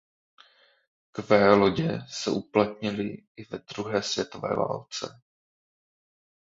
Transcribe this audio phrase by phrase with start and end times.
[1.11, 5.21] Q lodě se uplatnily i ve druhé světové válce.